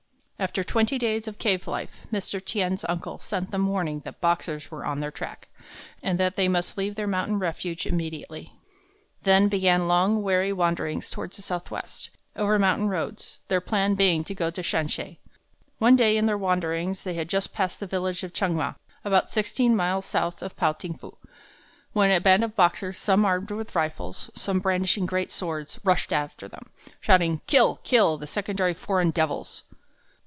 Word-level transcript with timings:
After 0.41 0.63
twenty 0.63 0.97
days 0.97 1.27
of 1.27 1.37
cave 1.37 1.67
life, 1.67 2.07
Mr. 2.11 2.43
Tien's 2.43 2.83
uncle 2.89 3.19
sent 3.19 3.51
them 3.51 3.67
warning 3.67 3.99
that 3.99 4.19
Boxers 4.21 4.71
were 4.71 4.83
on 4.83 4.99
their 4.99 5.11
track, 5.11 5.49
and 6.01 6.19
that 6.19 6.35
they 6.35 6.47
must 6.47 6.79
leave 6.79 6.95
their 6.95 7.05
mountain 7.05 7.37
refuge 7.37 7.85
immediately. 7.85 8.51
Then 9.21 9.49
began 9.49 9.87
long, 9.87 10.23
weary 10.23 10.51
wanderings 10.51 11.11
toward 11.11 11.31
the 11.33 11.43
southwest, 11.43 12.09
over 12.35 12.57
mountain 12.57 12.89
roads, 12.89 13.41
their 13.49 13.61
plan 13.61 13.93
being 13.93 14.23
to 14.23 14.33
go 14.33 14.49
to 14.49 14.63
Shansi. 14.63 15.19
One 15.77 15.95
day 15.95 16.17
in 16.17 16.25
their 16.25 16.39
wanderings 16.39 17.03
they 17.03 17.13
had 17.13 17.29
just 17.29 17.53
passed 17.53 17.79
the 17.79 17.85
village 17.85 18.23
of 18.23 18.33
Chang 18.33 18.55
ma, 18.55 18.73
about 19.05 19.29
sixteen 19.29 19.75
miles 19.75 20.07
south 20.07 20.41
of 20.41 20.57
Pao 20.57 20.73
ting 20.73 20.97
fu, 20.97 21.15
when 21.93 22.09
a 22.09 22.19
band 22.19 22.43
of 22.43 22.55
Boxers, 22.55 22.97
some 22.97 23.25
armed 23.25 23.51
with 23.51 23.75
rifles, 23.75 24.31
some 24.33 24.59
brandishing 24.59 25.05
great 25.05 25.29
swords, 25.31 25.79
rushed 25.83 26.11
after 26.11 26.47
them, 26.47 26.71
shouting, 26.99 27.41
"Kill! 27.45 27.75
kill! 27.83 28.15
kill 28.15 28.17
the 28.17 28.25
secondary 28.25 28.73
foreign 28.73 29.11
devils!" 29.11 29.61